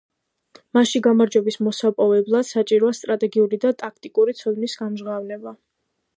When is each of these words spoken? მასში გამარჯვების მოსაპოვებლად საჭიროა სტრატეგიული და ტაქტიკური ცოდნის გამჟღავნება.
მასში 0.77 1.01
გამარჯვების 1.07 1.59
მოსაპოვებლად 1.67 2.47
საჭიროა 2.53 2.95
სტრატეგიული 3.01 3.61
და 3.67 3.75
ტაქტიკური 3.85 4.37
ცოდნის 4.43 4.79
გამჟღავნება. 4.83 5.57